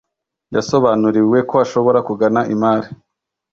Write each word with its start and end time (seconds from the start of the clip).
yasobanuriwe 0.55 1.37
ko 1.49 1.55
ashobora 1.65 1.99
kugana 2.07 2.41
imari 2.53 2.89